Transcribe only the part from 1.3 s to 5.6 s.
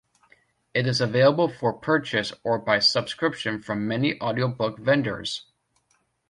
for purchase or by subscription from many audio book vendors.